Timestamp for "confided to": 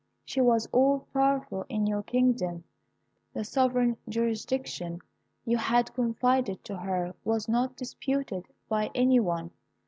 5.93-6.77